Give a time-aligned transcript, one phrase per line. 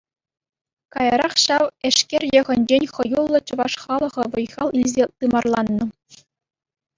[0.93, 5.85] Каярах ҫав эшкер йӑхӗнчен хӑюллӑ чӑваш халӑхӗ вӑй-хал илсе тымарланнӑ.